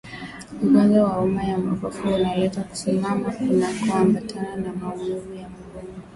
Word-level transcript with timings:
Ugonjwa 0.63 1.03
wa 1.03 1.09
homa 1.09 1.43
ya 1.43 1.57
mapafu 1.57 2.07
unaleta 2.07 2.63
kusimama 2.63 3.31
kunakoambatana 3.31 4.55
na 4.55 4.73
maumivu 4.73 5.33
ya 5.33 5.49
mgongo 5.49 5.93